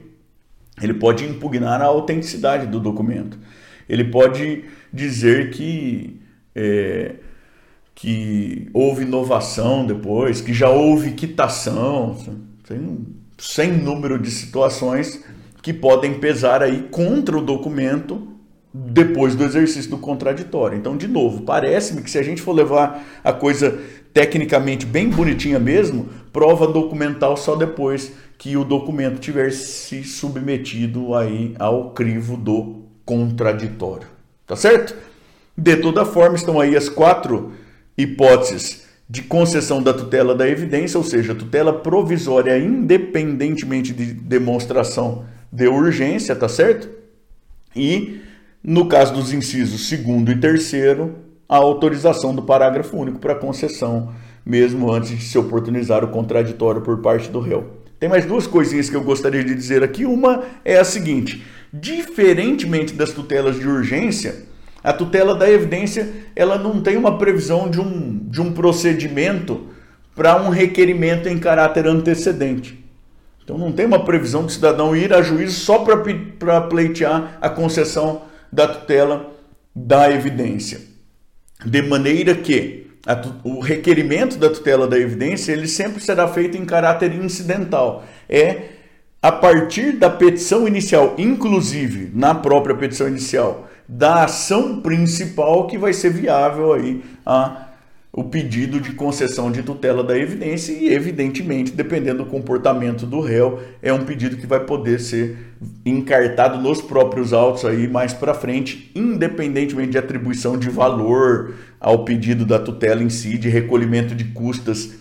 ele 0.81 0.93
pode 0.93 1.25
impugnar 1.25 1.81
a 1.81 1.85
autenticidade 1.85 2.67
do 2.67 2.79
documento. 2.79 3.37
Ele 3.87 4.05
pode 4.05 4.65
dizer 4.91 5.51
que, 5.51 6.19
é, 6.55 7.15
que 7.93 8.69
houve 8.73 9.03
inovação 9.03 9.85
depois, 9.85 10.41
que 10.41 10.53
já 10.53 10.69
houve 10.69 11.11
quitação. 11.11 12.17
Tem 12.67 12.79
um 12.79 13.05
sem 13.37 13.71
número 13.71 14.17
de 14.19 14.31
situações 14.31 15.23
que 15.61 15.73
podem 15.73 16.19
pesar 16.19 16.63
aí 16.63 16.87
contra 16.89 17.37
o 17.37 17.41
documento 17.41 18.36
depois 18.85 19.35
do 19.35 19.43
exercício 19.43 19.89
do 19.89 19.97
contraditório. 19.97 20.77
Então, 20.77 20.95
de 20.95 21.07
novo, 21.07 21.41
parece-me 21.41 22.01
que 22.01 22.11
se 22.11 22.17
a 22.17 22.23
gente 22.23 22.41
for 22.41 22.53
levar 22.53 23.03
a 23.23 23.33
coisa 23.33 23.79
tecnicamente 24.13 24.85
bem 24.85 25.09
bonitinha 25.09 25.59
mesmo, 25.59 26.09
prova 26.31 26.67
documental 26.67 27.37
só 27.37 27.55
depois 27.55 28.11
que 28.37 28.55
o 28.55 28.63
documento 28.63 29.19
tiver 29.19 29.51
se 29.51 30.03
submetido 30.03 31.15
aí 31.15 31.55
ao 31.57 31.91
crivo 31.91 32.37
do 32.37 32.83
contraditório. 33.05 34.07
Tá 34.45 34.55
certo? 34.55 34.95
De 35.57 35.75
toda 35.77 36.05
forma, 36.05 36.35
estão 36.35 36.59
aí 36.59 36.75
as 36.75 36.87
quatro 36.87 37.53
hipóteses 37.97 38.85
de 39.09 39.23
concessão 39.23 39.81
da 39.81 39.93
tutela 39.93 40.35
da 40.35 40.47
evidência, 40.47 40.97
ou 40.97 41.03
seja, 41.03 41.33
tutela 41.33 41.73
provisória 41.73 42.57
independentemente 42.57 43.93
de 43.93 44.13
demonstração 44.13 45.25
de 45.51 45.67
urgência, 45.67 46.35
tá 46.35 46.49
certo? 46.49 46.89
E 47.75 48.21
no 48.63 48.87
caso 48.87 49.13
dos 49.13 49.31
incisos 49.31 49.87
segundo 49.87 50.31
e 50.31 50.39
terceiro, 50.39 51.15
a 51.47 51.57
autorização 51.57 52.35
do 52.35 52.41
parágrafo 52.41 52.97
único 52.97 53.19
para 53.19 53.35
concessão, 53.35 54.13
mesmo 54.45 54.91
antes 54.91 55.11
de 55.11 55.23
se 55.23 55.37
oportunizar 55.37 56.03
o 56.03 56.09
contraditório 56.09 56.81
por 56.81 56.97
parte 56.97 57.29
do 57.29 57.39
réu. 57.39 57.77
Tem 57.99 58.09
mais 58.09 58.25
duas 58.25 58.45
coisinhas 58.45 58.89
que 58.89 58.95
eu 58.95 59.03
gostaria 59.03 59.43
de 59.43 59.55
dizer 59.55 59.83
aqui. 59.83 60.05
Uma 60.05 60.43
é 60.63 60.77
a 60.77 60.83
seguinte: 60.83 61.43
diferentemente 61.71 62.93
das 62.93 63.11
tutelas 63.11 63.59
de 63.59 63.67
urgência, 63.67 64.45
a 64.83 64.93
tutela 64.93 65.33
da 65.33 65.49
evidência 65.49 66.09
ela 66.35 66.57
não 66.57 66.81
tem 66.81 66.97
uma 66.97 67.17
previsão 67.17 67.69
de 67.69 67.79
um, 67.79 68.19
de 68.29 68.41
um 68.41 68.51
procedimento 68.53 69.67
para 70.15 70.41
um 70.41 70.49
requerimento 70.49 71.27
em 71.27 71.37
caráter 71.39 71.87
antecedente. 71.87 72.83
Então 73.43 73.57
não 73.57 73.71
tem 73.71 73.85
uma 73.85 74.03
previsão 74.03 74.43
do 74.43 74.51
cidadão 74.51 74.95
ir 74.95 75.13
a 75.13 75.21
juízo 75.21 75.59
só 75.59 75.79
para 75.79 76.61
pleitear 76.61 77.37
a 77.39 77.49
concessão 77.49 78.23
da 78.51 78.67
tutela 78.67 79.31
da 79.75 80.11
evidência. 80.11 80.81
De 81.65 81.81
maneira 81.81 82.35
que 82.35 82.87
a, 83.05 83.19
o 83.43 83.59
requerimento 83.59 84.37
da 84.37 84.49
tutela 84.49 84.87
da 84.87 84.97
evidência 84.97 85.51
ele 85.51 85.67
sempre 85.67 86.01
será 86.01 86.27
feito 86.27 86.57
em 86.57 86.65
caráter 86.65 87.13
incidental. 87.13 88.03
É 88.29 88.69
a 89.21 89.31
partir 89.31 89.93
da 89.93 90.09
petição 90.09 90.67
inicial, 90.67 91.15
inclusive 91.17 92.11
na 92.13 92.35
própria 92.35 92.75
petição 92.75 93.07
inicial, 93.07 93.67
da 93.87 94.25
ação 94.25 94.81
principal 94.81 95.67
que 95.67 95.77
vai 95.77 95.93
ser 95.93 96.11
viável 96.11 96.73
aí 96.73 97.03
a 97.25 97.66
o 98.17 98.23
pedido 98.23 98.81
de 98.81 98.93
concessão 98.93 99.51
de 99.51 99.61
tutela 99.61 100.03
da 100.03 100.17
evidência 100.17 100.73
e, 100.73 100.91
evidentemente, 100.91 101.71
dependendo 101.71 102.23
do 102.23 102.29
comportamento 102.31 103.05
do 103.05 103.19
réu, 103.19 103.59
é 103.79 103.93
um 103.93 104.05
pedido 104.05 104.37
que 104.37 104.47
vai 104.47 104.61
poder 104.61 104.99
ser 104.99 105.37
encartado 105.85 106.59
nos 106.59 106.81
próprios 106.81 107.31
autos 107.31 107.63
aí 107.63 107.87
mais 107.87 108.15
para 108.15 108.33
frente, 108.33 108.91
independentemente 108.95 109.91
de 109.91 109.99
atribuição 109.99 110.57
de 110.57 110.67
valor 110.67 111.53
ao 111.79 112.05
pedido 112.05 112.43
da 112.43 112.57
tutela 112.57 113.03
em 113.03 113.09
si, 113.09 113.37
de 113.37 113.49
recolhimento 113.49 114.15
de 114.15 114.23
custas 114.23 114.95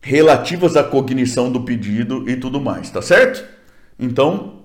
relativas 0.00 0.76
à 0.76 0.84
cognição 0.84 1.50
do 1.50 1.62
pedido 1.62 2.30
e 2.30 2.36
tudo 2.36 2.60
mais, 2.60 2.88
tá 2.90 3.02
certo? 3.02 3.44
Então, 3.98 4.55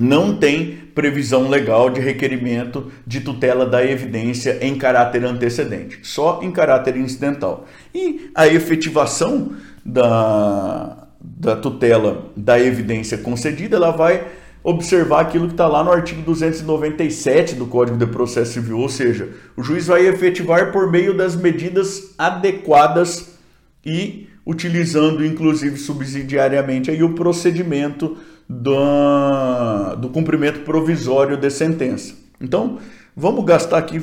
não 0.00 0.36
tem 0.36 0.78
previsão 0.94 1.48
legal 1.48 1.90
de 1.90 2.00
requerimento 2.00 2.90
de 3.06 3.20
tutela 3.20 3.66
da 3.66 3.84
evidência 3.84 4.58
em 4.60 4.76
caráter 4.76 5.24
antecedente, 5.24 6.00
só 6.02 6.40
em 6.42 6.50
caráter 6.50 6.96
incidental. 6.96 7.66
E 7.94 8.30
a 8.34 8.46
efetivação 8.46 9.52
da, 9.84 11.08
da 11.20 11.56
tutela 11.56 12.30
da 12.36 12.58
evidência 12.58 13.18
concedida, 13.18 13.76
ela 13.76 13.90
vai 13.90 14.26
observar 14.64 15.20
aquilo 15.20 15.46
que 15.46 15.54
está 15.54 15.66
lá 15.66 15.82
no 15.82 15.90
artigo 15.90 16.22
297 16.22 17.56
do 17.56 17.66
Código 17.66 17.98
de 17.98 18.06
Processo 18.06 18.52
Civil, 18.52 18.78
ou 18.78 18.88
seja, 18.88 19.28
o 19.56 19.62
juiz 19.62 19.88
vai 19.88 20.06
efetivar 20.06 20.70
por 20.70 20.90
meio 20.90 21.16
das 21.16 21.34
medidas 21.34 22.14
adequadas 22.16 23.38
e 23.84 24.28
utilizando 24.46 25.24
inclusive 25.24 25.76
subsidiariamente 25.76 26.90
aí 26.90 27.02
o 27.02 27.14
procedimento 27.14 28.16
do, 28.60 29.96
do 29.96 30.08
cumprimento 30.08 30.60
provisório 30.60 31.36
de 31.36 31.50
sentença. 31.50 32.14
Então, 32.40 32.78
vamos 33.16 33.44
gastar 33.44 33.78
aqui 33.78 34.02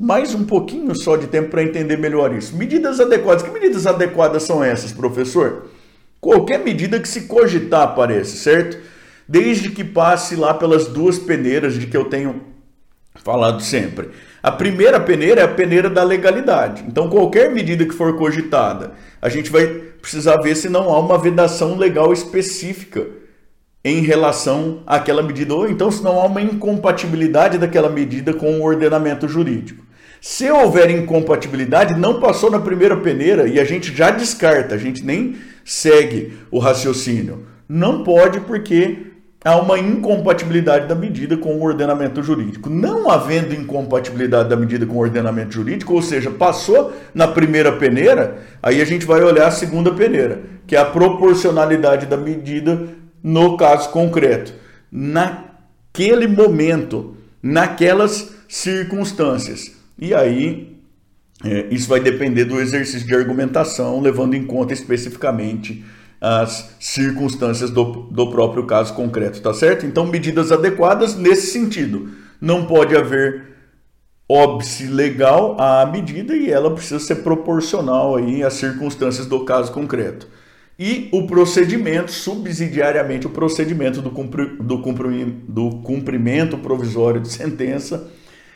mais 0.00 0.34
um 0.34 0.44
pouquinho 0.44 0.94
só 0.94 1.16
de 1.16 1.26
tempo 1.26 1.50
para 1.50 1.62
entender 1.62 1.96
melhor 1.96 2.34
isso. 2.34 2.56
Medidas 2.56 3.00
adequadas. 3.00 3.42
Que 3.42 3.50
medidas 3.50 3.86
adequadas 3.86 4.44
são 4.44 4.62
essas, 4.62 4.92
professor? 4.92 5.70
Qualquer 6.20 6.58
medida 6.58 7.00
que 7.00 7.08
se 7.08 7.22
cogitar 7.22 7.82
aparece, 7.82 8.36
certo? 8.36 8.78
Desde 9.26 9.70
que 9.70 9.84
passe 9.84 10.36
lá 10.36 10.54
pelas 10.54 10.86
duas 10.86 11.18
peneiras 11.18 11.74
de 11.74 11.86
que 11.86 11.96
eu 11.96 12.04
tenho 12.04 12.42
falado 13.14 13.62
sempre. 13.62 14.10
A 14.42 14.52
primeira 14.52 15.00
peneira 15.00 15.40
é 15.40 15.44
a 15.44 15.48
peneira 15.48 15.90
da 15.90 16.02
legalidade. 16.02 16.84
Então, 16.86 17.08
qualquer 17.08 17.52
medida 17.52 17.84
que 17.84 17.94
for 17.94 18.16
cogitada, 18.16 18.92
a 19.20 19.28
gente 19.28 19.50
vai 19.50 19.66
precisar 19.66 20.36
ver 20.40 20.54
se 20.54 20.68
não 20.68 20.88
há 20.90 20.98
uma 20.98 21.18
vedação 21.18 21.76
legal 21.76 22.12
específica 22.12 23.06
em 23.88 24.00
relação 24.02 24.80
àquela 24.86 25.22
medida, 25.22 25.54
ou 25.54 25.68
então 25.68 25.90
se 25.90 26.02
não 26.02 26.20
há 26.20 26.26
uma 26.26 26.42
incompatibilidade 26.42 27.58
daquela 27.58 27.88
medida 27.88 28.34
com 28.34 28.58
o 28.58 28.62
ordenamento 28.62 29.26
jurídico. 29.26 29.84
Se 30.20 30.50
houver 30.50 30.90
incompatibilidade, 30.90 31.94
não 31.94 32.20
passou 32.20 32.50
na 32.50 32.58
primeira 32.58 32.96
peneira 32.96 33.46
e 33.46 33.60
a 33.60 33.64
gente 33.64 33.94
já 33.94 34.10
descarta, 34.10 34.74
a 34.74 34.78
gente 34.78 35.04
nem 35.04 35.36
segue 35.64 36.32
o 36.50 36.58
raciocínio. 36.58 37.46
Não 37.68 38.02
pode 38.02 38.40
porque 38.40 39.08
há 39.44 39.56
uma 39.56 39.78
incompatibilidade 39.78 40.88
da 40.88 40.94
medida 40.94 41.36
com 41.36 41.54
o 41.54 41.62
ordenamento 41.62 42.22
jurídico. 42.22 42.68
Não 42.68 43.08
havendo 43.08 43.54
incompatibilidade 43.54 44.48
da 44.48 44.56
medida 44.56 44.84
com 44.86 44.96
o 44.96 45.00
ordenamento 45.00 45.54
jurídico, 45.54 45.94
ou 45.94 46.02
seja, 46.02 46.30
passou 46.30 46.92
na 47.14 47.28
primeira 47.28 47.72
peneira, 47.72 48.38
aí 48.62 48.82
a 48.82 48.84
gente 48.84 49.06
vai 49.06 49.22
olhar 49.22 49.46
a 49.46 49.52
segunda 49.52 49.92
peneira, 49.92 50.40
que 50.66 50.74
é 50.74 50.80
a 50.80 50.84
proporcionalidade 50.84 52.06
da 52.06 52.16
medida 52.16 52.88
no 53.22 53.56
caso 53.56 53.90
concreto, 53.90 54.52
naquele 54.90 56.26
momento, 56.26 57.16
naquelas 57.42 58.34
circunstâncias. 58.48 59.72
E 59.98 60.14
aí, 60.14 60.76
é, 61.44 61.66
isso 61.70 61.88
vai 61.88 62.00
depender 62.00 62.44
do 62.44 62.60
exercício 62.60 63.06
de 63.06 63.14
argumentação, 63.14 64.00
levando 64.00 64.34
em 64.34 64.44
conta 64.44 64.72
especificamente 64.72 65.84
as 66.20 66.74
circunstâncias 66.80 67.70
do, 67.70 67.84
do 68.10 68.30
próprio 68.30 68.66
caso 68.66 68.92
concreto, 68.94 69.40
tá 69.40 69.54
certo? 69.54 69.86
Então, 69.86 70.06
medidas 70.06 70.50
adequadas 70.50 71.16
nesse 71.16 71.52
sentido. 71.52 72.10
Não 72.40 72.66
pode 72.66 72.96
haver 72.96 73.48
óbice 74.28 74.86
legal 74.86 75.56
à 75.60 75.86
medida 75.86 76.36
e 76.36 76.50
ela 76.50 76.72
precisa 76.72 76.98
ser 76.98 77.16
proporcional 77.16 78.16
aí 78.16 78.42
às 78.42 78.54
circunstâncias 78.54 79.26
do 79.26 79.44
caso 79.44 79.72
concreto 79.72 80.28
e 80.78 81.08
o 81.10 81.26
procedimento, 81.26 82.12
subsidiariamente, 82.12 83.26
o 83.26 83.30
procedimento 83.30 84.00
do, 84.00 84.10
cumpri, 84.10 84.46
do, 84.60 84.80
cumpri, 84.80 85.24
do 85.48 85.70
cumprimento 85.82 86.56
provisório 86.56 87.20
de 87.20 87.28
sentença, 87.28 88.08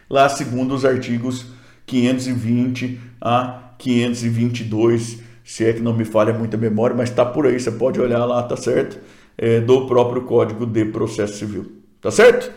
lá 0.08 0.28
segundo 0.28 0.72
os 0.72 0.84
artigos 0.84 1.46
520 1.84 3.00
a 3.20 3.72
522, 3.76 5.18
se 5.42 5.64
é 5.64 5.72
que 5.72 5.80
não 5.80 5.92
me 5.92 6.04
falha 6.04 6.32
muita 6.32 6.56
memória, 6.56 6.94
mas 6.94 7.10
está 7.10 7.24
por 7.24 7.44
aí, 7.44 7.58
você 7.58 7.72
pode 7.72 8.00
olhar 8.00 8.24
lá, 8.24 8.40
tá 8.44 8.56
certo? 8.56 9.00
É, 9.36 9.60
do 9.60 9.86
próprio 9.86 10.22
Código 10.22 10.64
de 10.64 10.84
Processo 10.84 11.38
Civil, 11.38 11.72
tá 12.00 12.12
certo? 12.12 12.52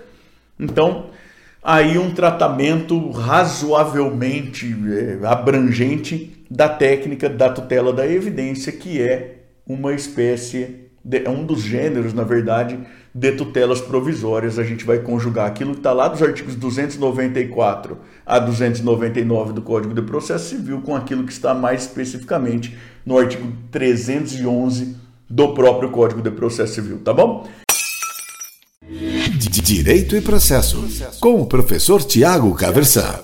Então, 0.59 1.07
aí 1.63 1.97
um 1.97 2.13
tratamento 2.13 3.09
razoavelmente 3.09 4.75
é, 4.87 5.25
abrangente 5.25 6.45
da 6.51 6.69
técnica 6.69 7.27
da 7.27 7.49
tutela 7.49 7.91
da 7.91 8.05
evidência, 8.07 8.71
que 8.71 9.01
é 9.01 9.34
uma 9.67 9.93
espécie, 9.93 10.85
é 11.11 11.29
um 11.29 11.45
dos 11.45 11.61
gêneros, 11.61 12.13
na 12.13 12.23
verdade, 12.23 12.79
de 13.13 13.31
tutelas 13.31 13.81
provisórias. 13.81 14.59
A 14.59 14.63
gente 14.63 14.85
vai 14.85 14.99
conjugar 14.99 15.47
aquilo 15.47 15.71
que 15.71 15.79
está 15.79 15.93
lá 15.93 16.07
dos 16.07 16.21
artigos 16.21 16.55
294 16.55 17.97
a 18.25 18.39
299 18.39 19.53
do 19.53 19.61
Código 19.61 19.93
de 19.93 20.01
Processo 20.01 20.49
Civil 20.49 20.81
com 20.81 20.95
aquilo 20.95 21.23
que 21.23 21.31
está 21.31 21.53
mais 21.53 21.83
especificamente 21.83 22.77
no 23.05 23.17
artigo 23.17 23.51
311 23.71 24.95
do 25.29 25.53
próprio 25.53 25.89
Código 25.89 26.21
de 26.21 26.31
Processo 26.31 26.75
Civil, 26.75 26.99
tá 26.99 27.13
bom? 27.13 27.47
Direito 29.65 30.15
e 30.15 30.21
Processo, 30.21 30.87
com 31.19 31.41
o 31.41 31.47
professor 31.47 32.03
Tiago 32.03 32.53
Caversan. 32.53 33.15